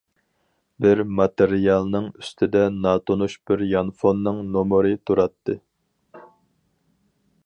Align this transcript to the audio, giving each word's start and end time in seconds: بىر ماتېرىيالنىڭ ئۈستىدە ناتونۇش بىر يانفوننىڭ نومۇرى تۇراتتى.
بىر 0.83 1.01
ماتېرىيالنىڭ 1.17 2.07
ئۈستىدە 2.21 2.63
ناتونۇش 2.85 3.35
بىر 3.51 3.63
يانفوننىڭ 3.73 4.41
نومۇرى 4.57 4.95
تۇراتتى. 5.11 5.59